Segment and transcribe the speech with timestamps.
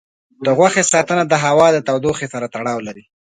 [0.45, 3.03] د غوښې ساتنه د هوا د تودوخې سره تړاو لري.